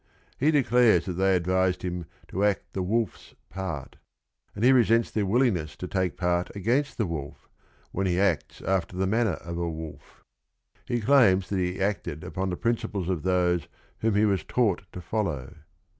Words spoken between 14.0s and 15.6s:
he was taught to follow.